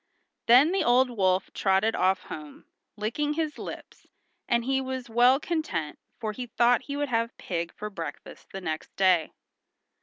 Then 0.47 0.71
the 0.71 0.83
old 0.83 1.11
wolf 1.11 1.53
trotted 1.53 1.95
off 1.95 2.23
home, 2.23 2.65
licking 2.97 3.33
his 3.33 3.59
lips, 3.59 4.07
and 4.47 4.65
he 4.65 4.81
was 4.81 5.11
well 5.11 5.39
content, 5.39 5.99
for 6.19 6.31
he 6.31 6.47
thought 6.47 6.81
he 6.85 6.97
would 6.97 7.09
have 7.09 7.37
pig 7.37 7.71
for 7.75 7.91
breakfast 7.91 8.47
the 8.51 8.61
next 8.61 8.95
day. 8.95 9.31